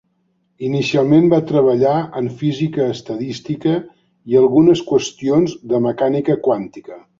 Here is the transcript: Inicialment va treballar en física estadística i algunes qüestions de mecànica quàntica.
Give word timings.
Inicialment 0.69 1.27
va 1.33 1.39
treballar 1.51 1.91
en 2.21 2.29
física 2.39 2.87
estadística 2.95 3.75
i 4.33 4.41
algunes 4.43 4.83
qüestions 4.91 5.57
de 5.75 5.85
mecànica 5.91 6.41
quàntica. 6.49 7.03